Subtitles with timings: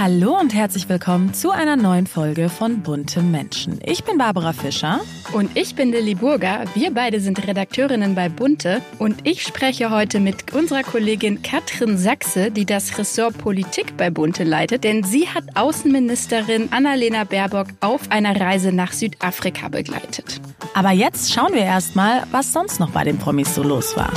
[0.00, 3.80] Hallo und herzlich willkommen zu einer neuen Folge von Bunte Menschen.
[3.84, 5.00] Ich bin Barbara Fischer.
[5.34, 6.64] Und ich bin Lilly Burger.
[6.74, 8.80] Wir beide sind Redakteurinnen bei Bunte.
[8.98, 14.42] Und ich spreche heute mit unserer Kollegin Katrin Sachse, die das Ressort Politik bei Bunte
[14.42, 14.84] leitet.
[14.84, 20.40] Denn sie hat Außenministerin Annalena Baerbock auf einer Reise nach Südafrika begleitet.
[20.72, 24.14] Aber jetzt schauen wir erstmal, was sonst noch bei den Promis so los war.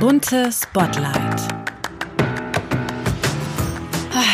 [0.00, 1.55] Bunte Spotlight.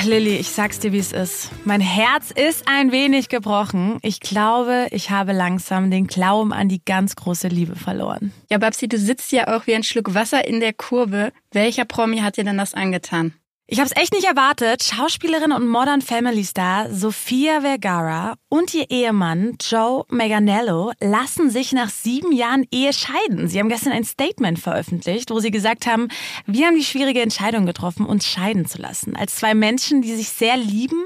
[0.04, 1.50] Lilly, ich sag's dir, wie es ist.
[1.64, 3.98] Mein Herz ist ein wenig gebrochen.
[4.02, 8.32] Ich glaube, ich habe langsam den Glauben an die ganz große Liebe verloren.
[8.50, 11.32] Ja, Babsi, du sitzt ja auch wie ein Schluck Wasser in der Kurve.
[11.52, 13.34] Welcher Promi hat dir denn das angetan?
[13.72, 14.82] Ich habe es echt nicht erwartet.
[14.82, 21.88] Schauspielerin und Modern Family Star Sofia Vergara und ihr Ehemann Joe Meganello lassen sich nach
[21.88, 23.48] sieben Jahren Ehe scheiden.
[23.48, 26.08] Sie haben gestern ein Statement veröffentlicht, wo sie gesagt haben,
[26.44, 29.16] wir haben die schwierige Entscheidung getroffen, uns scheiden zu lassen.
[29.16, 31.02] Als zwei Menschen, die sich sehr lieben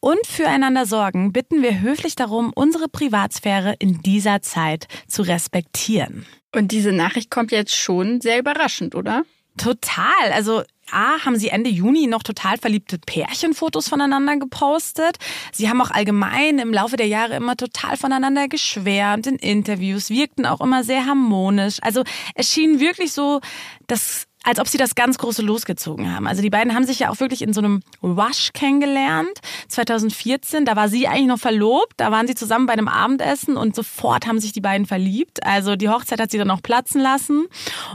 [0.00, 6.26] und füreinander sorgen, bitten wir höflich darum, unsere Privatsphäre in dieser Zeit zu respektieren.
[6.52, 9.22] Und diese Nachricht kommt jetzt schon sehr überraschend, oder?
[9.56, 10.32] Total.
[10.32, 15.18] Also A, haben sie Ende Juni noch total verliebte Pärchenfotos voneinander gepostet.
[15.52, 20.46] Sie haben auch allgemein im Laufe der Jahre immer total voneinander geschwärmt in Interviews, wirkten
[20.46, 21.78] auch immer sehr harmonisch.
[21.82, 23.40] Also es schien wirklich so,
[23.86, 26.26] dass als ob sie das ganz große losgezogen haben.
[26.26, 29.40] Also die beiden haben sich ja auch wirklich in so einem Rush kennengelernt.
[29.68, 33.76] 2014, da war sie eigentlich noch verlobt, da waren sie zusammen bei einem Abendessen und
[33.76, 35.44] sofort haben sich die beiden verliebt.
[35.44, 37.46] Also die Hochzeit hat sie dann auch platzen lassen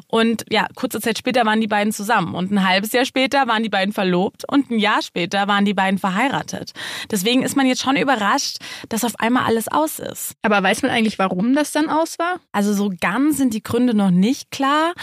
[0.06, 3.64] und ja, kurze Zeit später waren die beiden zusammen und ein halbes Jahr später waren
[3.64, 6.74] die beiden verlobt und ein Jahr später waren die beiden verheiratet.
[7.10, 8.58] Deswegen ist man jetzt schon überrascht,
[8.90, 10.34] dass auf einmal alles aus ist.
[10.44, 12.36] Aber weiß man eigentlich, warum das dann aus war?
[12.52, 14.94] Also so ganz sind die Gründe noch nicht klar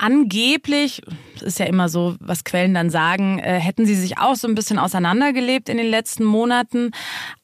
[0.00, 1.02] angeblich,
[1.40, 4.54] ist ja immer so, was Quellen dann sagen, äh, hätten sie sich auch so ein
[4.54, 6.90] bisschen auseinandergelebt in den letzten Monaten.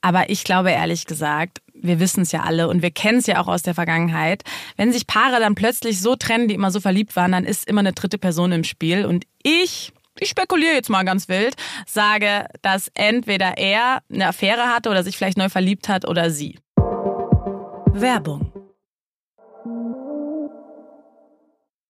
[0.01, 3.41] Aber ich glaube ehrlich gesagt, wir wissen es ja alle und wir kennen es ja
[3.41, 4.43] auch aus der Vergangenheit.
[4.77, 7.81] Wenn sich Paare dann plötzlich so trennen, die immer so verliebt waren, dann ist immer
[7.81, 9.05] eine dritte Person im Spiel.
[9.05, 11.57] Und ich ich spekuliere jetzt mal ganz wild,
[11.87, 16.59] sage, dass entweder er eine Affäre hatte oder sich vielleicht neu verliebt hat oder sie.
[17.93, 18.51] Werbung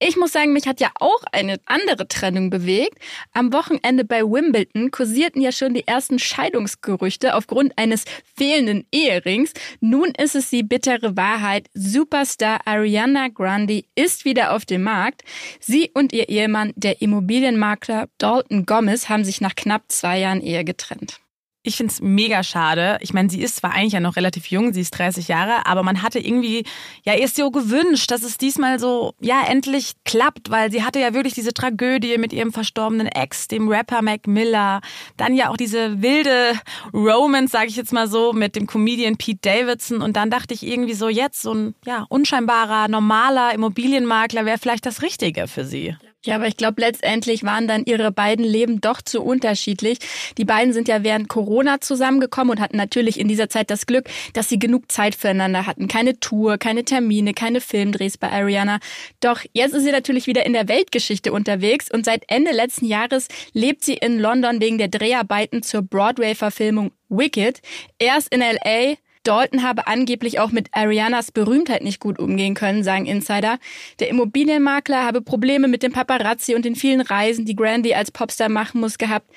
[0.08, 2.96] Ich muss sagen, mich hat ja auch eine andere Trennung bewegt.
[3.32, 8.04] Am Wochenende bei Wimbledon kursierten ja schon die ersten Scheidungsgerüchte aufgrund eines
[8.36, 9.52] fehlenden Eherings.
[9.80, 11.66] Nun ist es die bittere Wahrheit.
[11.74, 15.22] Superstar Ariana Grande ist wieder auf dem Markt.
[15.58, 20.64] Sie und ihr Ehemann, der Immobilienmakler Dalton Gomez, haben sich nach knapp zwei Jahren Ehe
[20.64, 21.18] getrennt.
[21.66, 22.96] Ich finde es mega schade.
[23.00, 25.82] Ich meine, sie ist zwar eigentlich ja noch relativ jung, sie ist 30 Jahre, aber
[25.82, 26.64] man hatte irgendwie
[27.02, 31.12] ja erst so gewünscht, dass es diesmal so ja endlich klappt, weil sie hatte ja
[31.12, 34.80] wirklich diese Tragödie mit ihrem verstorbenen Ex, dem Rapper Mac Miller,
[35.16, 36.52] dann ja auch diese wilde
[36.94, 40.64] Romance, sage ich jetzt mal so, mit dem Comedian Pete Davidson und dann dachte ich
[40.64, 45.96] irgendwie so jetzt so ein ja unscheinbarer normaler Immobilienmakler wäre vielleicht das Richtige für sie.
[46.26, 49.98] Ja, aber ich glaube, letztendlich waren dann ihre beiden Leben doch zu unterschiedlich.
[50.36, 54.08] Die beiden sind ja während Corona zusammengekommen und hatten natürlich in dieser Zeit das Glück,
[54.32, 55.88] dass sie genug Zeit füreinander hatten.
[55.88, 58.80] Keine Tour, keine Termine, keine Filmdrehs bei Ariana.
[59.20, 63.28] Doch jetzt ist sie natürlich wieder in der Weltgeschichte unterwegs und seit Ende letzten Jahres
[63.52, 67.60] lebt sie in London wegen der Dreharbeiten zur Broadway-Verfilmung Wicked.
[67.98, 73.06] Erst in LA, Dalton habe angeblich auch mit Arianas Berühmtheit nicht gut umgehen können, sagen
[73.06, 73.58] Insider.
[73.98, 78.48] Der Immobilienmakler habe Probleme mit dem Paparazzi und den vielen Reisen, die Grandy als Popstar
[78.48, 79.30] machen muss, gehabt.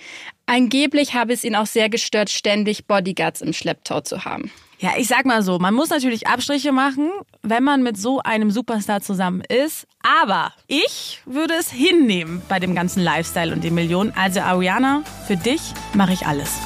[0.46, 4.52] Angeblich habe es ihn auch sehr gestört, ständig Bodyguards im Schlepptau zu haben.
[4.80, 7.10] Ja, ich sag mal so, man muss natürlich Abstriche machen,
[7.42, 9.88] wenn man mit so einem Superstar zusammen ist.
[10.02, 14.14] Aber ich würde es hinnehmen bei dem ganzen Lifestyle und den Millionen.
[14.16, 15.62] Also Ariana, für dich
[15.94, 16.58] mache ich alles.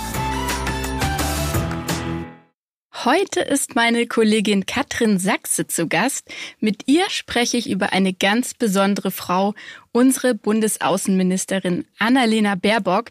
[3.06, 6.26] Heute ist meine Kollegin Katrin Sachse zu Gast.
[6.62, 9.56] Mit ihr spreche ich über eine ganz besondere Frau,
[9.92, 13.10] unsere Bundesaußenministerin Annalena Baerbock.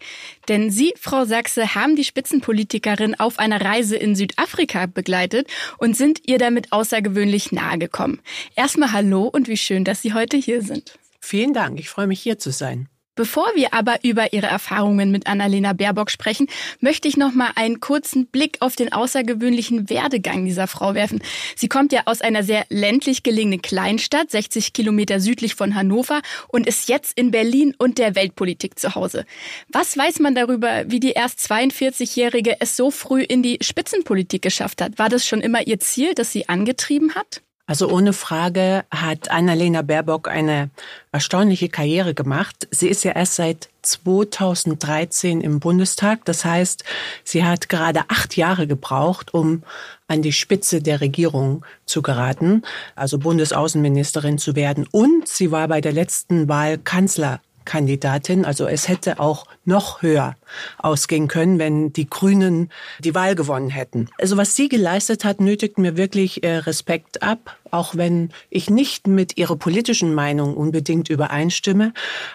[0.48, 6.26] Denn Sie, Frau Sachse, haben die Spitzenpolitikerin auf einer Reise in Südafrika begleitet und sind
[6.26, 8.22] ihr damit außergewöhnlich nahe gekommen.
[8.56, 10.98] Erstmal hallo und wie schön, dass Sie heute hier sind.
[11.20, 12.88] Vielen Dank, ich freue mich hier zu sein.
[13.14, 16.46] Bevor wir aber über ihre Erfahrungen mit Annalena Baerbock sprechen,
[16.80, 21.22] möchte ich noch mal einen kurzen Blick auf den außergewöhnlichen Werdegang dieser Frau werfen.
[21.54, 26.66] Sie kommt ja aus einer sehr ländlich gelegenen Kleinstadt, 60 Kilometer südlich von Hannover und
[26.66, 29.26] ist jetzt in Berlin und der Weltpolitik zu Hause.
[29.68, 34.80] Was weiß man darüber, wie die erst 42-Jährige es so früh in die Spitzenpolitik geschafft
[34.80, 34.98] hat?
[34.98, 37.42] War das schon immer ihr Ziel, das sie angetrieben hat?
[37.66, 40.70] Also ohne Frage hat Annalena Baerbock eine
[41.12, 42.66] erstaunliche Karriere gemacht.
[42.72, 46.24] Sie ist ja erst seit 2013 im Bundestag.
[46.24, 46.84] Das heißt,
[47.22, 49.62] sie hat gerade acht Jahre gebraucht, um
[50.08, 52.62] an die Spitze der Regierung zu geraten,
[52.96, 54.88] also Bundesaußenministerin zu werden.
[54.90, 58.44] Und sie war bei der letzten Wahl Kanzler Kandidatin.
[58.44, 60.34] Also es hätte auch noch höher
[60.78, 64.08] ausgehen können, wenn die Grünen die Wahl gewonnen hätten.
[64.18, 69.06] Also was sie geleistet hat, nötigt mir wirklich äh, Respekt ab, auch wenn ich nicht
[69.06, 71.92] mit ihrer politischen Meinung unbedingt übereinstimme.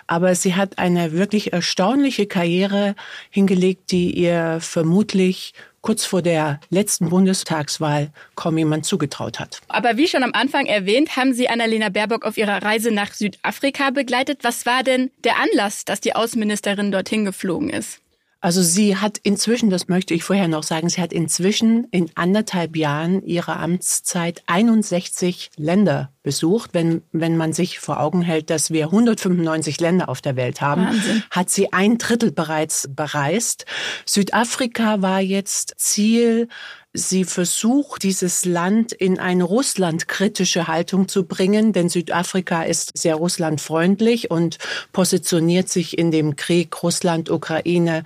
[0.08, 2.96] Aber sie hat eine wirklich erstaunliche Karriere
[3.30, 5.54] hingelegt, die ihr vermutlich
[5.88, 9.62] kurz vor der letzten Bundestagswahl kaum jemand zugetraut hat.
[9.70, 13.92] Aber wie schon am Anfang erwähnt, haben Sie Annalena Baerbock auf ihrer Reise nach Südafrika
[13.92, 14.40] begleitet.
[14.42, 18.02] Was war denn der Anlass, dass die Außenministerin dorthin geflogen ist?
[18.40, 22.76] Also sie hat inzwischen, das möchte ich vorher noch sagen, sie hat inzwischen in anderthalb
[22.76, 26.72] Jahren ihrer Amtszeit 61 Länder besucht.
[26.74, 30.86] Wenn, wenn man sich vor Augen hält, dass wir 195 Länder auf der Welt haben,
[30.86, 31.24] Wahnsinn.
[31.32, 33.66] hat sie ein Drittel bereits bereist.
[34.06, 36.48] Südafrika war jetzt Ziel
[36.98, 44.32] Sie versucht, dieses Land in eine russlandkritische Haltung zu bringen, denn Südafrika ist sehr russlandfreundlich
[44.32, 44.58] und
[44.94, 48.04] positioniert sich in dem Krieg Russland-Ukraine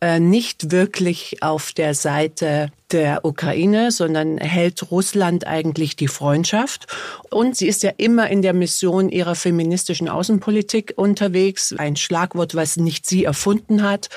[0.00, 6.88] äh, nicht wirklich auf der Seite der Ukraine, sondern hält Russland eigentlich die Freundschaft.
[7.30, 11.74] Und sie ist ja immer in der Mission ihrer feministischen Außenpolitik unterwegs.
[11.78, 14.08] Ein Schlagwort, was nicht sie erfunden hat.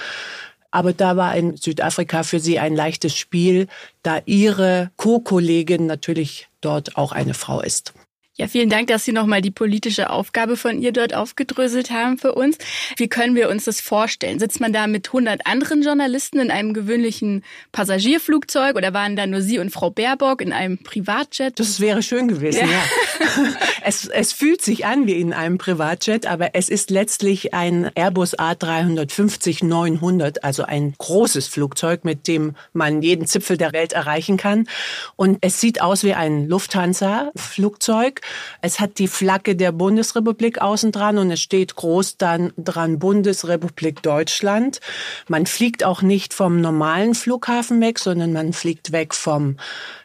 [0.71, 3.67] Aber da war in Südafrika für sie ein leichtes Spiel,
[4.03, 7.93] da ihre Co-Kollegin natürlich dort auch eine Frau ist.
[8.37, 12.33] Ja, vielen Dank, dass Sie nochmal die politische Aufgabe von ihr dort aufgedröselt haben für
[12.33, 12.57] uns.
[12.97, 14.39] Wie können wir uns das vorstellen?
[14.39, 19.41] Sitzt man da mit 100 anderen Journalisten in einem gewöhnlichen Passagierflugzeug oder waren da nur
[19.41, 21.57] Sie und Frau Baerbock in einem Privatjet?
[21.61, 22.69] Das wäre schön gewesen, ja.
[22.71, 23.53] ja.
[23.83, 28.37] es, es fühlt sich an wie in einem Privatjet, aber es ist letztlich ein Airbus
[28.37, 34.67] A350-900, also ein großes Flugzeug, mit dem man jeden Zipfel der Welt erreichen kann.
[35.15, 38.24] Und es sieht aus wie ein Lufthansa-Flugzeug.
[38.61, 44.01] Es hat die Flagge der Bundesrepublik außen dran und es steht groß dann dran Bundesrepublik
[44.01, 44.79] Deutschland.
[45.27, 49.57] Man fliegt auch nicht vom normalen Flughafen weg, sondern man fliegt weg vom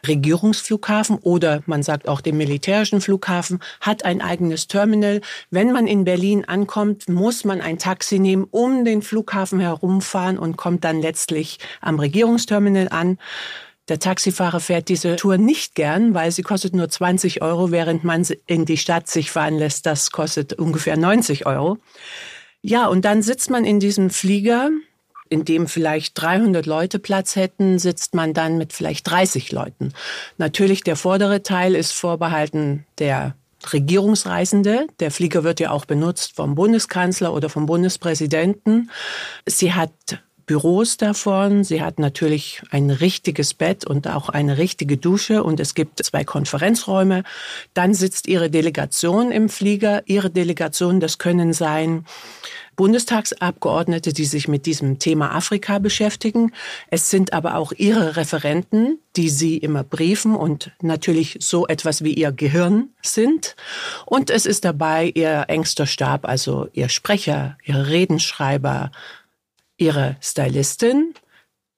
[0.07, 5.21] Regierungsflughafen oder man sagt auch dem militärischen Flughafen, hat ein eigenes Terminal.
[5.49, 10.57] Wenn man in Berlin ankommt, muss man ein Taxi nehmen, um den Flughafen herumfahren und
[10.57, 13.17] kommt dann letztlich am Regierungsterminal an.
[13.87, 18.25] Der Taxifahrer fährt diese Tour nicht gern, weil sie kostet nur 20 Euro, während man
[18.45, 19.85] in die Stadt sich fahren lässt.
[19.85, 21.77] Das kostet ungefähr 90 Euro.
[22.61, 24.69] Ja, und dann sitzt man in diesem Flieger,
[25.29, 29.93] in dem vielleicht 300 Leute Platz hätten, sitzt man dann mit vielleicht 30 Leuten.
[30.37, 33.35] Natürlich der vordere Teil ist vorbehalten der
[33.71, 34.87] Regierungsreisende.
[34.99, 38.89] Der Flieger wird ja auch benutzt vom Bundeskanzler oder vom Bundespräsidenten.
[39.45, 39.91] Sie hat
[40.45, 41.63] Büros davon.
[41.63, 46.23] Sie hat natürlich ein richtiges Bett und auch eine richtige Dusche und es gibt zwei
[46.23, 47.23] Konferenzräume.
[47.73, 50.03] Dann sitzt ihre Delegation im Flieger.
[50.05, 52.05] Ihre Delegation, das können sein
[52.75, 56.51] Bundestagsabgeordnete, die sich mit diesem Thema Afrika beschäftigen.
[56.89, 62.13] Es sind aber auch ihre Referenten, die sie immer briefen und natürlich so etwas wie
[62.13, 63.55] ihr Gehirn sind.
[64.05, 68.91] Und es ist dabei ihr engster Stab, also ihr Sprecher, ihr Redenschreiber,
[69.81, 71.13] ihre Stylistin,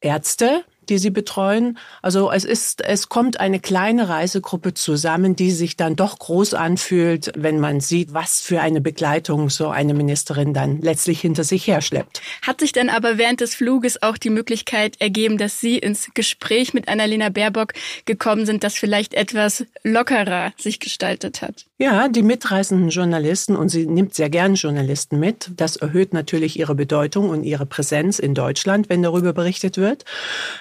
[0.02, 1.78] Ärzte, die sie betreuen.
[2.02, 7.32] Also es ist, es kommt eine kleine Reisegruppe zusammen, die sich dann doch groß anfühlt,
[7.36, 12.22] wenn man sieht, was für eine Begleitung so eine Ministerin dann letztlich hinter sich herschleppt.
[12.42, 16.74] Hat sich dann aber während des Fluges auch die Möglichkeit ergeben, dass Sie ins Gespräch
[16.74, 17.74] mit Annalena Baerbock
[18.06, 21.66] gekommen sind, das vielleicht etwas lockerer sich gestaltet hat?
[21.78, 26.76] Ja, die mitreisenden Journalisten, und sie nimmt sehr gern Journalisten mit, das erhöht natürlich ihre
[26.76, 30.06] Bedeutung und ihre Präsenz in Deutschland, wenn darüber berichtet wird.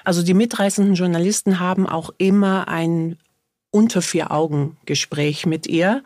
[0.02, 3.16] Also die mitreisenden Journalisten haben auch immer ein
[3.70, 6.04] unter vier Augen Gespräch mit ihr.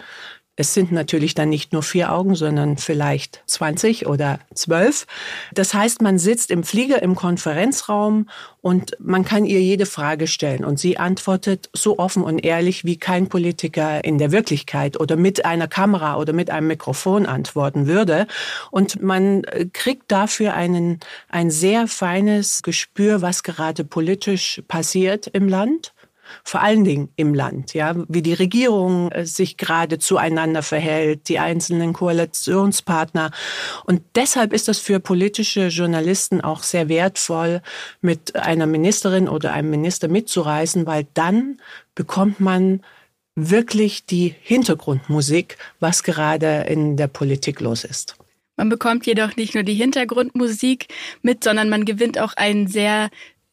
[0.58, 5.06] Es sind natürlich dann nicht nur vier Augen, sondern vielleicht 20 oder 12.
[5.52, 8.28] Das heißt, man sitzt im Flieger im Konferenzraum
[8.62, 12.96] und man kann ihr jede Frage stellen und sie antwortet so offen und ehrlich, wie
[12.96, 18.26] kein Politiker in der Wirklichkeit oder mit einer Kamera oder mit einem Mikrofon antworten würde.
[18.70, 25.48] Und man äh, kriegt dafür einen, ein sehr feines Gespür, was gerade politisch passiert im
[25.48, 25.92] Land
[26.44, 31.38] vor allen Dingen im Land, ja, wie die Regierung äh, sich gerade zueinander verhält, die
[31.38, 33.30] einzelnen Koalitionspartner.
[33.84, 37.62] Und deshalb ist das für politische Journalisten auch sehr wertvoll,
[38.00, 41.60] mit einer Ministerin oder einem Minister mitzureisen, weil dann
[41.94, 42.80] bekommt man
[43.36, 48.16] wirklich die Hintergrundmusik, was gerade in der Politik los ist.
[48.56, 50.88] Man bekommt jedoch nicht nur die Hintergrundmusik
[51.20, 53.10] mit, sondern man gewinnt auch einen sehr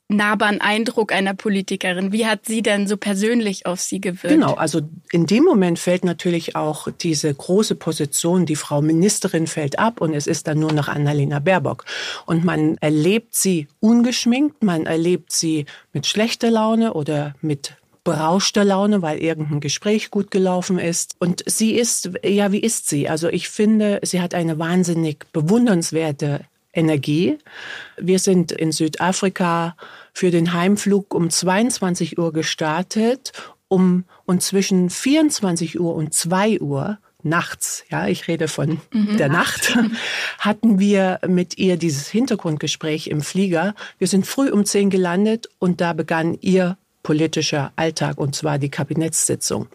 [0.09, 2.11] nahbaren Eindruck einer Politikerin.
[2.11, 4.29] Wie hat sie denn so persönlich auf sie gewirkt?
[4.35, 4.81] Genau, also
[5.11, 10.13] in dem Moment fällt natürlich auch diese große Position, die Frau Ministerin fällt ab und
[10.13, 11.85] es ist dann nur noch Annalena Baerbock.
[12.25, 19.01] Und man erlebt sie ungeschminkt, man erlebt sie mit schlechter Laune oder mit berauschter Laune,
[19.01, 21.15] weil irgendein Gespräch gut gelaufen ist.
[21.19, 23.07] Und sie ist, ja, wie ist sie?
[23.07, 26.41] Also ich finde, sie hat eine wahnsinnig bewundernswerte
[26.73, 27.37] Energie.
[27.97, 29.75] Wir sind in Südafrika
[30.13, 33.31] für den Heimflug um 22 Uhr gestartet,
[33.67, 39.17] um und zwischen 24 Uhr und 2 Uhr nachts, ja, ich rede von mhm.
[39.17, 39.77] der Nacht,
[40.39, 43.75] hatten wir mit ihr dieses Hintergrundgespräch im Flieger.
[43.97, 48.69] Wir sind früh um 10 gelandet und da begann ihr politischer Alltag und zwar die
[48.69, 49.67] Kabinettssitzung.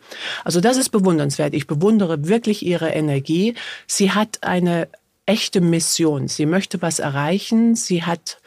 [0.44, 1.54] Also das ist bewundernswert.
[1.54, 3.54] Ich bewundere wirklich ihre Energie.
[3.86, 4.88] Sie hat eine
[5.28, 6.26] echte Mission.
[6.26, 7.76] Sie möchte was erreichen.
[7.76, 8.38] Sie hat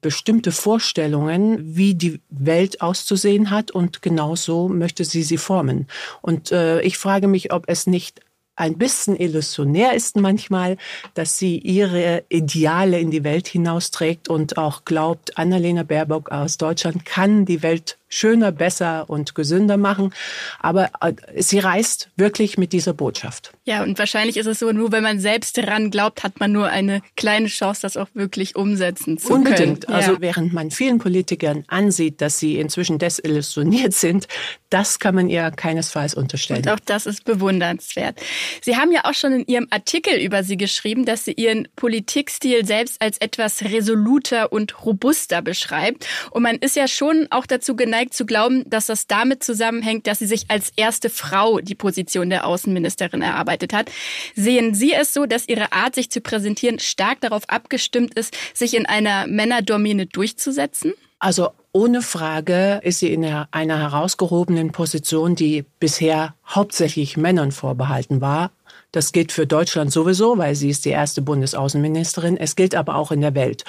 [0.00, 5.88] bestimmte Vorstellungen, wie die Welt auszusehen hat und genau so möchte sie sie formen.
[6.22, 8.20] Und äh, ich frage mich, ob es nicht
[8.56, 10.76] ein bisschen illusionär ist manchmal,
[11.14, 17.04] dass sie ihre Ideale in die Welt hinausträgt und auch glaubt, Annalena Baerbock aus Deutschland
[17.04, 20.12] kann die Welt schöner, besser und gesünder machen.
[20.58, 23.52] Aber äh, sie reist wirklich mit dieser Botschaft.
[23.64, 26.68] Ja, und wahrscheinlich ist es so, nur wenn man selbst daran glaubt, hat man nur
[26.68, 29.56] eine kleine Chance, das auch wirklich umsetzen zu Unbedingt.
[29.56, 29.70] können.
[29.70, 29.88] Unbedingt.
[29.88, 34.28] Also während man vielen Politikern ansieht, dass sie inzwischen desillusioniert sind,
[34.70, 36.62] das kann man ihr keinesfalls unterstellen.
[36.62, 38.20] Und auch das ist bewundernswert.
[38.62, 42.64] Sie haben ja auch schon in Ihrem Artikel über sie geschrieben, dass sie Ihren Politikstil
[42.66, 46.06] selbst als etwas resoluter und robuster beschreibt.
[46.30, 50.06] Und man ist ja schon auch dazu geneigt, geneigt zu glauben, dass das damit zusammenhängt,
[50.06, 53.90] dass sie sich als erste Frau die Position der Außenministerin erarbeitet hat.
[54.34, 58.74] Sehen Sie es so, dass Ihre Art, sich zu präsentieren, stark darauf abgestimmt ist, sich
[58.74, 60.94] in einer Männerdomine durchzusetzen?
[61.18, 68.50] Also ohne Frage ist sie in einer herausgehobenen Position, die bisher hauptsächlich Männern vorbehalten war.
[68.92, 72.38] Das gilt für Deutschland sowieso, weil sie ist die erste Bundesaußenministerin.
[72.38, 73.64] Es gilt aber auch in der Welt.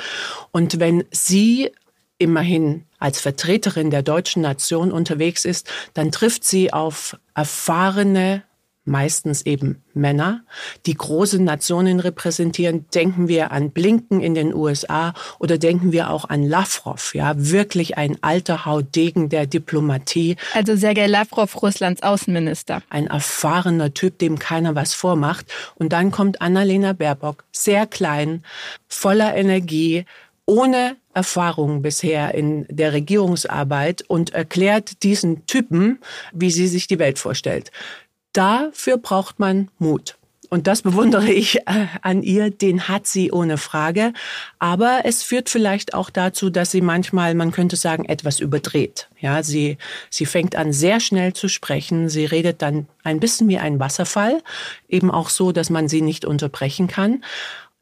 [0.51, 1.71] Und wenn sie
[2.17, 8.43] immerhin als Vertreterin der deutschen Nation unterwegs ist, dann trifft sie auf erfahrene,
[8.83, 10.41] meistens eben Männer,
[10.85, 12.85] die große Nationen repräsentieren.
[12.93, 17.97] Denken wir an Blinken in den USA oder denken wir auch an Lavrov, ja, wirklich
[17.97, 20.35] ein alter Hautdegen der Diplomatie.
[20.53, 22.81] Also Sergei Lavrov, Russlands Außenminister.
[22.89, 25.45] Ein erfahrener Typ, dem keiner was vormacht.
[25.75, 28.43] Und dann kommt Annalena Baerbock, sehr klein,
[28.87, 30.05] voller Energie,
[30.45, 35.99] ohne Erfahrung bisher in der Regierungsarbeit und erklärt diesen Typen,
[36.33, 37.71] wie sie sich die Welt vorstellt.
[38.33, 40.17] Dafür braucht man Mut.
[40.53, 44.13] Und das bewundere ich äh, an ihr, den hat sie ohne Frage.
[44.59, 49.07] Aber es führt vielleicht auch dazu, dass sie manchmal, man könnte sagen, etwas überdreht.
[49.19, 49.77] Ja, sie,
[50.09, 52.09] sie fängt an sehr schnell zu sprechen.
[52.09, 54.43] Sie redet dann ein bisschen wie ein Wasserfall.
[54.89, 57.23] Eben auch so, dass man sie nicht unterbrechen kann.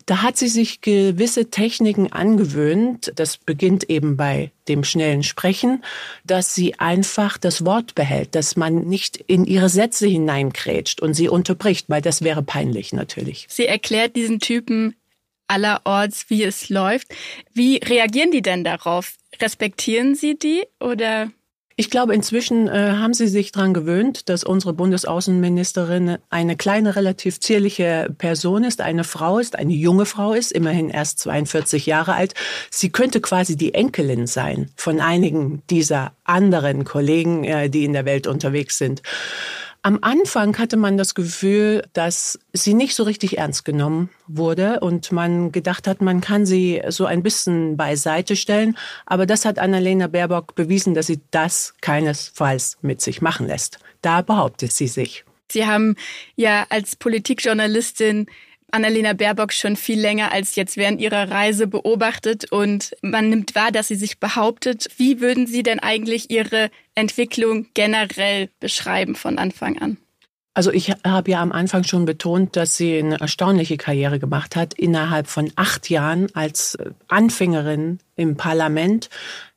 [0.09, 3.11] Da hat sie sich gewisse Techniken angewöhnt.
[3.15, 5.83] Das beginnt eben bei dem schnellen Sprechen,
[6.25, 11.29] dass sie einfach das Wort behält, dass man nicht in ihre Sätze hineinkrätscht und sie
[11.29, 13.45] unterbricht, weil das wäre peinlich natürlich.
[13.49, 14.95] Sie erklärt diesen Typen
[15.47, 17.13] allerorts, wie es läuft.
[17.53, 19.13] Wie reagieren die denn darauf?
[19.39, 21.29] Respektieren Sie die oder?
[21.79, 27.39] Ich glaube, inzwischen äh, haben Sie sich daran gewöhnt, dass unsere Bundesaußenministerin eine kleine, relativ
[27.39, 32.33] zierliche Person ist, eine Frau ist, eine junge Frau ist, immerhin erst 42 Jahre alt.
[32.69, 38.03] Sie könnte quasi die Enkelin sein von einigen dieser anderen Kollegen, äh, die in der
[38.03, 39.01] Welt unterwegs sind.
[39.81, 45.13] Am Anfang hatte man das Gefühl, dass sie nicht so richtig ernst genommen wurde und
[45.13, 48.77] man gedacht hat, man kann sie so ein bisschen beiseite stellen.
[49.05, 53.79] Aber das hat Annalena Baerbock bewiesen, dass sie das keinesfalls mit sich machen lässt.
[54.01, 55.23] Da behauptet sie sich.
[55.49, 55.95] Sie haben
[56.35, 58.27] ja als Politikjournalistin
[58.71, 63.71] Annalena Baerbock schon viel länger als jetzt während ihrer Reise beobachtet und man nimmt wahr,
[63.71, 64.87] dass sie sich behauptet.
[64.97, 69.97] Wie würden Sie denn eigentlich Ihre Entwicklung generell beschreiben von Anfang an?
[70.53, 74.73] Also ich habe ja am Anfang schon betont, dass sie eine erstaunliche Karriere gemacht hat.
[74.73, 79.09] Innerhalb von acht Jahren als Anfängerin im Parlament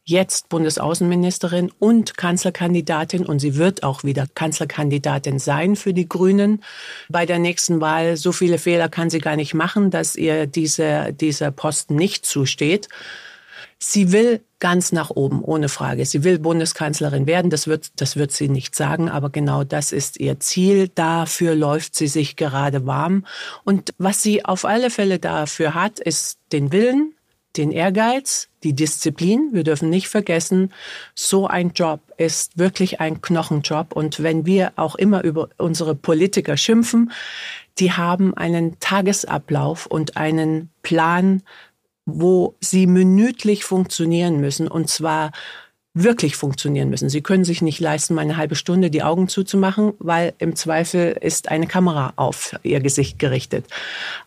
[0.05, 6.63] jetzt Bundesaußenministerin und Kanzlerkandidatin und sie wird auch wieder Kanzlerkandidatin sein für die Grünen
[7.09, 8.17] bei der nächsten Wahl.
[8.17, 12.89] So viele Fehler kann sie gar nicht machen, dass ihr diese, dieser Posten nicht zusteht.
[13.79, 16.07] Sie will ganz nach oben, ohne Frage.
[16.07, 17.51] Sie will Bundeskanzlerin werden.
[17.51, 20.89] Das wird, das wird sie nicht sagen, aber genau das ist ihr Ziel.
[20.95, 23.27] Dafür läuft sie sich gerade warm.
[23.65, 27.15] Und was sie auf alle Fälle dafür hat, ist den Willen,
[27.57, 29.51] den Ehrgeiz, die Disziplin.
[29.53, 30.73] Wir dürfen nicht vergessen,
[31.15, 33.95] so ein Job ist wirklich ein Knochenjob.
[33.95, 37.13] Und wenn wir auch immer über unsere Politiker schimpfen,
[37.79, 41.43] die haben einen Tagesablauf und einen Plan,
[42.05, 44.69] wo sie minütlich funktionieren müssen.
[44.69, 45.33] Und zwar
[45.95, 47.11] wirklich funktionieren müssen.
[47.11, 51.17] Sie können sich nicht leisten, mal eine halbe Stunde die Augen zuzumachen, weil im Zweifel
[51.21, 53.67] ist eine Kamera auf ihr Gesicht gerichtet.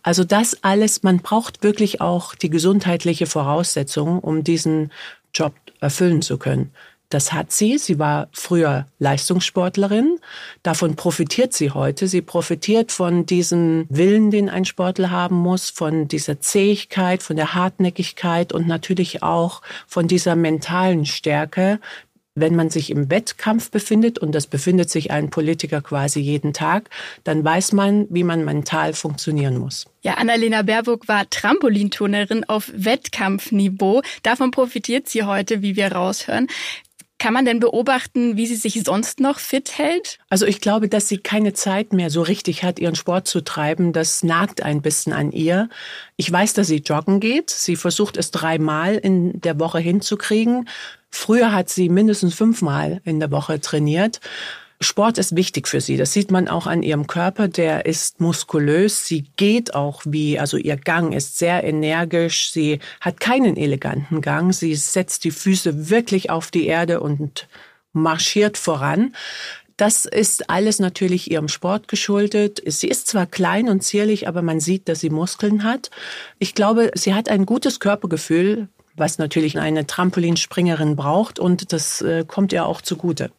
[0.03, 4.91] Also das alles, man braucht wirklich auch die gesundheitliche Voraussetzung, um diesen
[5.34, 6.72] Job erfüllen zu können.
[7.09, 7.77] Das hat sie.
[7.77, 10.19] Sie war früher Leistungssportlerin.
[10.63, 12.07] Davon profitiert sie heute.
[12.07, 17.53] Sie profitiert von diesem Willen, den ein Sportler haben muss, von dieser Zähigkeit, von der
[17.53, 21.79] Hartnäckigkeit und natürlich auch von dieser mentalen Stärke,
[22.35, 26.89] wenn man sich im Wettkampf befindet, und das befindet sich ein Politiker quasi jeden Tag,
[27.24, 29.85] dann weiß man, wie man mental funktionieren muss.
[30.01, 34.01] Ja, Annalena Baerbock war Trampolinturnerin auf Wettkampfniveau.
[34.21, 36.47] Davon profitiert sie heute, wie wir raushören.
[37.17, 40.19] Kann man denn beobachten, wie sie sich sonst noch fit hält?
[40.29, 43.93] Also ich glaube, dass sie keine Zeit mehr so richtig hat, ihren Sport zu treiben.
[43.93, 45.69] Das nagt ein bisschen an ihr.
[46.17, 47.50] Ich weiß, dass sie joggen geht.
[47.50, 50.67] Sie versucht es dreimal in der Woche hinzukriegen.
[51.10, 54.19] Früher hat sie mindestens fünfmal in der Woche trainiert.
[54.82, 55.98] Sport ist wichtig für sie.
[55.98, 57.48] Das sieht man auch an ihrem Körper.
[57.48, 59.08] Der ist muskulös.
[59.08, 62.51] Sie geht auch wie, also ihr Gang ist sehr energisch.
[62.51, 64.53] Sie hat keinen eleganten Gang.
[64.53, 67.48] Sie setzt die Füße wirklich auf die Erde und
[67.94, 69.15] marschiert voran.
[69.77, 72.62] Das ist alles natürlich ihrem Sport geschuldet.
[72.65, 75.89] Sie ist zwar klein und zierlich, aber man sieht, dass sie Muskeln hat.
[76.39, 82.24] Ich glaube, sie hat ein gutes Körpergefühl, was natürlich eine Trampolinspringerin braucht und das äh,
[82.25, 83.32] kommt ihr auch zugute.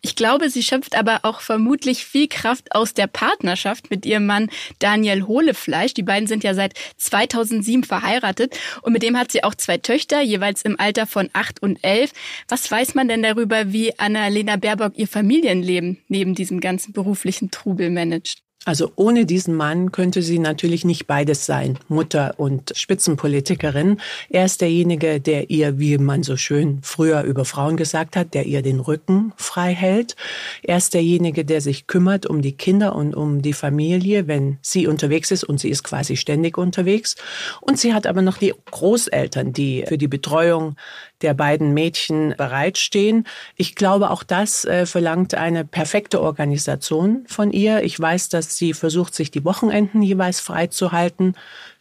[0.00, 4.50] Ich glaube, sie schöpft aber auch vermutlich viel Kraft aus der Partnerschaft mit ihrem Mann
[4.78, 5.94] Daniel Hohlefleisch.
[5.94, 10.20] Die beiden sind ja seit 2007 verheiratet und mit dem hat sie auch zwei Töchter,
[10.20, 12.12] jeweils im Alter von acht und elf.
[12.48, 17.90] Was weiß man denn darüber, wie Annalena Baerbock ihr Familienleben neben diesem ganzen beruflichen Trubel
[17.90, 18.42] managt?
[18.64, 24.00] Also ohne diesen Mann könnte sie natürlich nicht beides sein, Mutter und Spitzenpolitikerin.
[24.30, 28.46] Er ist derjenige, der ihr, wie man so schön früher über Frauen gesagt hat, der
[28.46, 30.14] ihr den Rücken frei hält.
[30.62, 34.86] Er ist derjenige, der sich kümmert um die Kinder und um die Familie, wenn sie
[34.86, 37.16] unterwegs ist und sie ist quasi ständig unterwegs.
[37.60, 40.76] Und sie hat aber noch die Großeltern, die für die Betreuung
[41.22, 43.26] der beiden Mädchen bereitstehen.
[43.56, 47.82] Ich glaube, auch das äh, verlangt eine perfekte Organisation von ihr.
[47.82, 51.36] Ich weiß, dass sie versucht, sich die Wochenenden jeweils freizuhalten.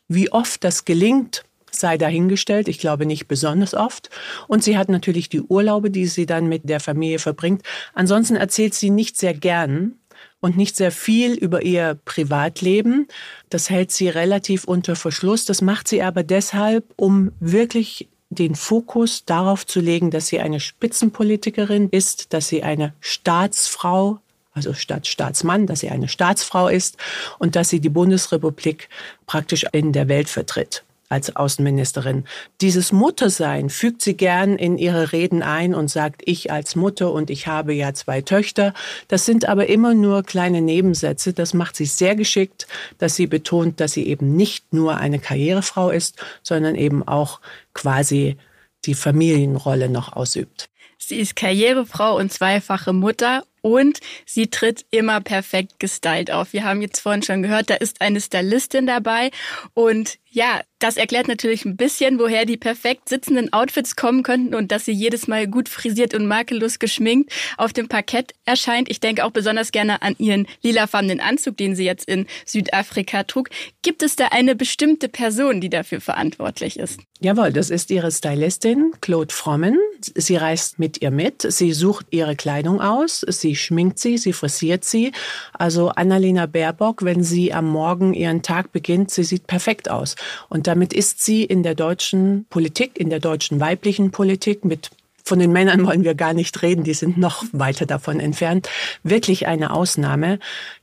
[0.08, 2.67] Wie oft das gelingt, sei dahingestellt.
[2.67, 4.10] Ich glaube nicht besonders oft.
[4.47, 7.63] Und sie hat natürlich die Urlaube, die sie dann mit der Familie verbringt.
[7.93, 9.95] Ansonsten erzählt sie nicht sehr gern
[10.39, 13.08] und nicht sehr viel über ihr Privatleben.
[13.49, 15.45] Das hält sie relativ unter Verschluss.
[15.45, 20.60] Das macht sie aber deshalb, um wirklich den Fokus darauf zu legen, dass sie eine
[20.60, 24.20] Spitzenpolitikerin ist, dass sie eine Staatsfrau,
[24.54, 26.98] also statt Staatsmann, dass sie eine Staatsfrau ist
[27.39, 28.89] und dass sie die Bundesrepublik
[29.28, 32.26] praktisch in der Welt vertritt als Außenministerin.
[32.62, 37.30] Dieses Muttersein fügt sie gern in ihre Reden ein und sagt, ich als Mutter und
[37.30, 38.74] ich habe ja zwei Töchter.
[39.08, 41.34] Das sind aber immer nur kleine Nebensätze.
[41.34, 45.89] Das macht sie sehr geschickt, dass sie betont, dass sie eben nicht nur eine Karrierefrau
[45.89, 47.41] ist, sondern eben auch
[47.74, 48.38] quasi
[48.86, 50.69] die Familienrolle noch ausübt.
[50.97, 56.54] Sie ist Karrierefrau und zweifache Mutter und sie tritt immer perfekt gestylt auf.
[56.54, 59.32] Wir haben jetzt vorhin schon gehört, da ist eine Stylistin dabei
[59.74, 64.72] und ja, das erklärt natürlich ein bisschen, woher die perfekt sitzenden Outfits kommen könnten und
[64.72, 68.89] dass sie jedes Mal gut frisiert und makellos geschminkt auf dem Parkett erscheint.
[68.89, 73.50] Ich denke auch besonders gerne an ihren lilafarbenen Anzug, den sie jetzt in Südafrika trug.
[73.84, 77.00] Gibt es da eine bestimmte Person, die dafür verantwortlich ist?
[77.20, 79.78] Jawohl, das ist ihre Stylistin, Claude Frommen.
[80.15, 84.84] Sie reist mit ihr mit, sie sucht ihre Kleidung aus, sie schminkt sie, sie frisiert
[84.84, 85.12] sie.
[85.54, 90.15] Also Annalena Baerbock, wenn sie am Morgen ihren Tag beginnt, sie sieht perfekt aus.
[90.50, 94.92] Und damit ist sie in der deutschen Politik, in der deutschen weiblichen Politik mit
[95.24, 98.70] von den Männern wollen wir gar nicht reden, die sind noch weiter davon entfernt,
[99.04, 100.40] wirklich eine Ausnahme.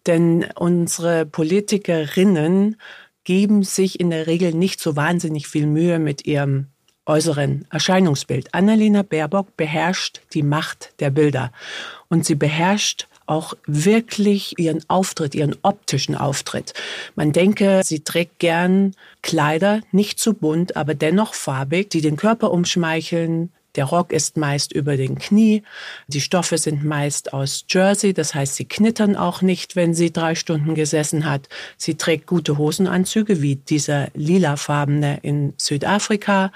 [0.06, 2.76] Denn unsere Politikerinnen
[3.24, 6.68] geben sich in der Regel nicht so wahnsinnig viel Mühe mit ihrem
[7.04, 8.54] äußeren Erscheinungsbild.
[8.54, 11.52] Annalena Baerbock beherrscht die Macht der Bilder
[12.08, 16.74] und sie beherrscht auch wirklich ihren Auftritt, ihren optischen Auftritt.
[17.14, 22.50] Man denke, sie trägt gern Kleider, nicht zu bunt, aber dennoch farbig, die den Körper
[22.50, 25.62] umschmeicheln, der Rock ist meist über den Knie.
[26.08, 30.34] Die Stoffe sind meist aus Jersey, das heißt, sie knittern auch nicht, wenn sie drei
[30.34, 31.48] Stunden gesessen hat.
[31.76, 36.50] Sie trägt gute Hosenanzüge, wie dieser lilafarbene in Südafrika.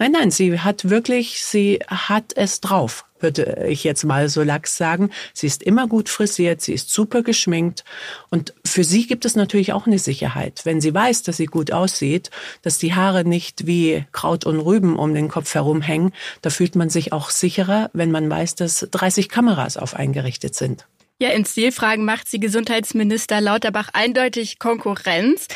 [0.00, 4.76] Nein, nein, sie hat wirklich, sie hat es drauf würde ich jetzt mal so lax
[4.76, 5.10] sagen.
[5.32, 7.82] Sie ist immer gut frisiert, sie ist super geschminkt
[8.30, 10.60] und für sie gibt es natürlich auch eine Sicherheit.
[10.62, 12.30] Wenn sie weiß, dass sie gut aussieht,
[12.62, 16.88] dass die Haare nicht wie Kraut und Rüben um den Kopf herumhängen, da fühlt man
[16.88, 20.86] sich auch sicherer, wenn man weiß, dass 30 Kameras auf eingerichtet sind.
[21.20, 25.46] Ja, in Stilfragen macht sie Gesundheitsminister Lauterbach eindeutig Konkurrenz.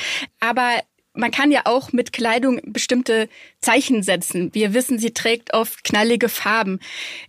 [0.40, 0.70] Aber
[1.18, 3.28] man kann ja auch mit Kleidung bestimmte
[3.60, 4.54] Zeichen setzen.
[4.54, 6.78] Wir wissen, sie trägt oft knallige Farben.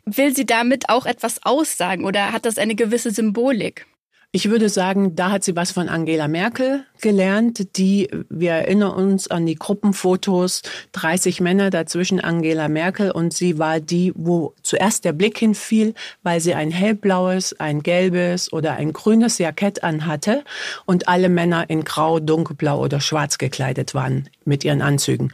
[0.05, 3.87] Will sie damit auch etwas aussagen oder hat das eine gewisse Symbolik?
[4.31, 9.27] Ich würde sagen, da hat sie was von Angela Merkel gelernt, die, wir erinnern uns
[9.27, 10.61] an die Gruppenfotos,
[10.91, 16.41] 30 Männer dazwischen Angela Merkel und sie war die, wo zuerst der Blick hinfiel, weil
[16.41, 20.43] sie ein hellblaues, ein gelbes oder ein grünes Jackett anhatte
[20.85, 25.33] und alle Männer in grau, dunkelblau oder schwarz gekleidet waren mit ihren Anzügen.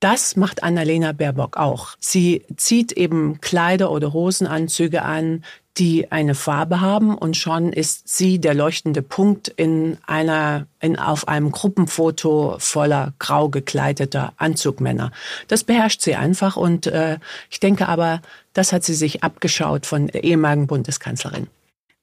[0.00, 1.88] Das macht Annalena Baerbock auch.
[1.98, 5.44] Sie zieht eben Kleider oder Hosenanzüge an,
[5.78, 11.26] die eine Farbe haben und schon ist sie der leuchtende Punkt in einer, in, auf
[11.26, 15.10] einem Gruppenfoto voller grau gekleideter Anzugmänner.
[15.48, 17.18] Das beherrscht sie einfach und äh,
[17.50, 21.48] ich denke aber, das hat sie sich abgeschaut von der ehemaligen Bundeskanzlerin.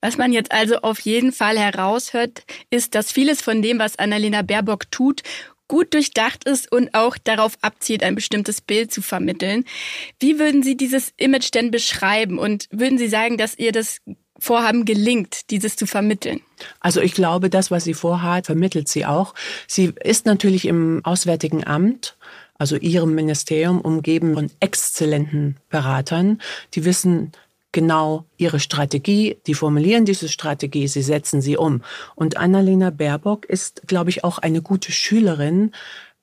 [0.02, 4.42] Was man jetzt also auf jeden Fall heraushört, ist, dass vieles von dem, was Annalena
[4.42, 5.22] Baerbock tut,
[5.72, 9.64] gut durchdacht ist und auch darauf abzielt, ein bestimmtes Bild zu vermitteln.
[10.20, 14.00] Wie würden Sie dieses Image denn beschreiben und würden Sie sagen, dass ihr das
[14.38, 16.42] Vorhaben gelingt, dieses zu vermitteln?
[16.82, 19.34] Also ich glaube, das, was sie vorhat, vermittelt sie auch.
[19.66, 22.18] Sie ist natürlich im Auswärtigen Amt
[22.58, 26.40] also ihrem Ministerium umgeben von exzellenten Beratern,
[26.76, 27.32] die wissen
[27.72, 31.82] genau ihre Strategie, die formulieren diese Strategie, sie setzen sie um.
[32.16, 35.72] Und Annalena Baerbock ist, glaube ich, auch eine gute Schülerin,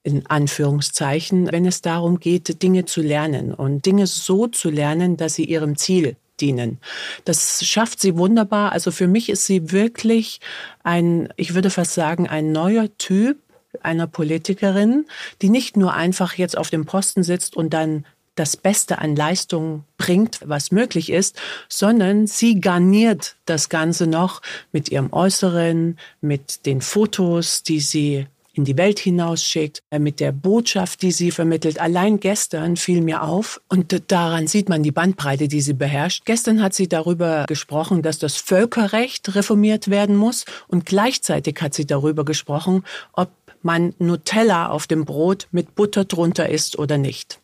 [0.03, 5.35] in Anführungszeichen, wenn es darum geht, Dinge zu lernen und Dinge so zu lernen, dass
[5.35, 6.79] sie ihrem Ziel dienen.
[7.25, 8.73] Das schafft sie wunderbar.
[8.73, 10.41] Also für mich ist sie wirklich
[10.83, 13.39] ein, ich würde fast sagen, ein neuer Typ
[13.83, 15.07] einer Politikerin,
[15.43, 18.07] die nicht nur einfach jetzt auf dem Posten sitzt und dann
[18.39, 24.91] das Beste an Leistung bringt, was möglich ist, sondern sie garniert das Ganze noch mit
[24.91, 28.27] ihrem Äußeren, mit den Fotos, die sie
[28.59, 31.81] in die Welt hinausschickt, äh, mit der Botschaft, die sie vermittelt.
[31.81, 36.25] Allein gestern fiel mir auf, und daran sieht man die Bandbreite, die sie beherrscht.
[36.25, 41.87] Gestern hat sie darüber gesprochen, dass das Völkerrecht reformiert werden muss und gleichzeitig hat sie
[41.87, 43.31] darüber gesprochen, ob
[43.63, 47.41] man Nutella auf dem Brot mit Butter drunter isst oder nicht.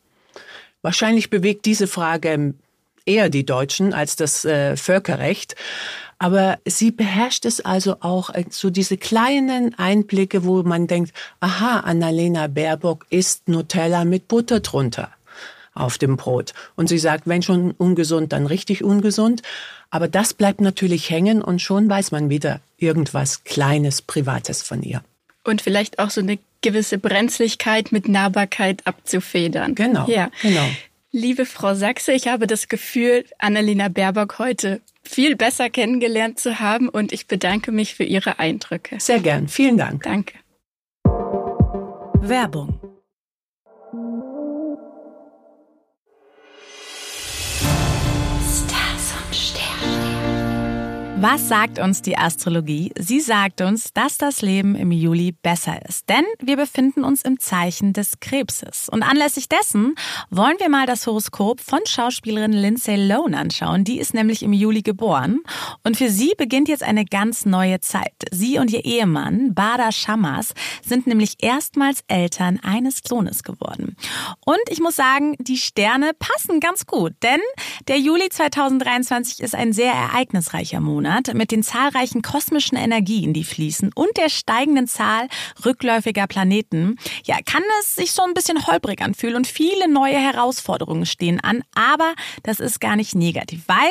[0.85, 2.53] Wahrscheinlich bewegt diese Frage
[3.07, 5.57] eher die Deutschen als das äh, Völkerrecht.
[6.19, 11.81] Aber sie beherrscht es also auch äh, so diese kleinen Einblicke, wo man denkt, aha,
[11.81, 15.09] Annalena Baerbock isst Nutella mit Butter drunter
[15.73, 16.53] auf dem Brot.
[16.77, 19.41] Und sie sagt, wenn schon ungesund, dann richtig ungesund.
[19.89, 25.03] Aber das bleibt natürlich hängen und schon weiß man wieder irgendwas Kleines, Privates von ihr.
[25.45, 29.75] Und vielleicht auch so eine gewisse Brenzligkeit mit Nahbarkeit abzufedern.
[29.75, 30.09] Genau.
[30.09, 30.31] Ja.
[30.43, 30.67] genau.
[31.13, 36.89] Liebe Frau Sachse, ich habe das Gefühl, Annalena Baerbock heute viel besser kennengelernt zu haben
[36.89, 38.97] und ich bedanke mich für Ihre Eindrücke.
[38.99, 39.47] Sehr gern.
[39.47, 40.03] Vielen Dank.
[40.03, 40.35] Danke.
[42.21, 42.81] Werbung
[51.21, 52.93] Was sagt uns die Astrologie?
[52.99, 57.39] Sie sagt uns, dass das Leben im Juli besser ist, denn wir befinden uns im
[57.39, 58.89] Zeichen des Krebses.
[58.89, 59.95] Und anlässlich dessen
[60.31, 63.85] wollen wir mal das Horoskop von Schauspielerin Lindsay Lohan anschauen.
[63.85, 65.41] Die ist nämlich im Juli geboren
[65.85, 68.13] und für sie beginnt jetzt eine ganz neue Zeit.
[68.33, 73.97] Sie und ihr Ehemann Bada Shamas sind nämlich erstmals Eltern eines Sohnes geworden.
[74.45, 77.41] Und ich muss sagen, die Sterne passen ganz gut, denn
[77.87, 81.04] der Juli 2023 ist ein sehr ereignisreicher Monat.
[81.05, 85.29] Monat mit den zahlreichen kosmischen Energien, die fließen und der steigenden Zahl
[85.63, 91.05] rückläufiger Planeten, ja, kann es sich so ein bisschen holprig anfühlen und viele neue Herausforderungen
[91.05, 91.63] stehen an.
[91.75, 93.91] Aber das ist gar nicht negativ, weil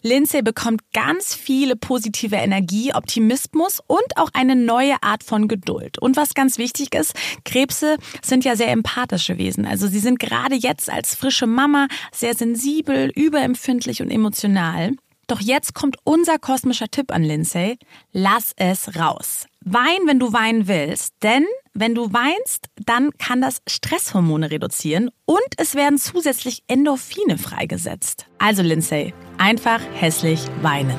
[0.00, 5.98] Lindsay bekommt ganz viele positive Energie, Optimismus und auch eine neue Art von Geduld.
[5.98, 7.12] Und was ganz wichtig ist,
[7.44, 9.66] Krebse sind ja sehr empathische Wesen.
[9.66, 14.92] Also sie sind gerade jetzt als frische Mama sehr sensibel, überempfindlich und emotional.
[15.26, 17.78] Doch jetzt kommt unser kosmischer Tipp an Lindsay.
[18.12, 19.46] Lass es raus.
[19.60, 25.40] Wein, wenn du weinen willst, denn wenn du weinst, dann kann das Stresshormone reduzieren und
[25.56, 28.26] es werden zusätzlich Endorphine freigesetzt.
[28.38, 30.96] Also Lindsay, einfach hässlich weinen.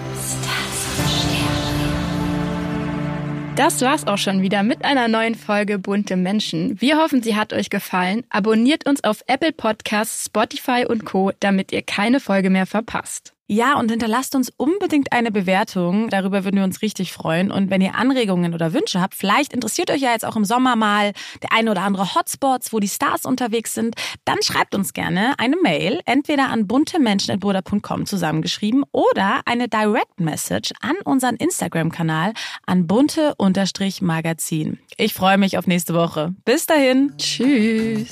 [3.55, 6.79] Das war's auch schon wieder mit einer neuen Folge Bunte Menschen.
[6.79, 8.23] Wir hoffen, sie hat euch gefallen.
[8.29, 13.33] Abonniert uns auf Apple Podcasts, Spotify und Co., damit ihr keine Folge mehr verpasst.
[13.49, 16.09] Ja, und hinterlasst uns unbedingt eine Bewertung.
[16.09, 17.49] Darüber würden wir uns richtig freuen.
[17.49, 20.75] Und wenn ihr Anregungen oder Wünsche habt, vielleicht interessiert euch ja jetzt auch im Sommer
[20.75, 25.39] mal der eine oder andere Hotspots, wo die Stars unterwegs sind, dann schreibt uns gerne
[25.39, 32.33] eine Mail, entweder an buntemenschen.burda.com zusammengeschrieben oder eine Direct Message an unseren Instagram-Kanal
[32.65, 34.79] an bunte-magazin.
[34.97, 36.35] Ich freue mich auf nächste Woche.
[36.43, 37.13] Bis dahin.
[37.17, 38.09] Tschüss.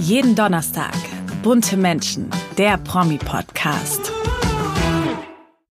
[0.00, 1.17] Jeden Donnerstag
[1.48, 4.12] Bunte Menschen, der Promi-Podcast.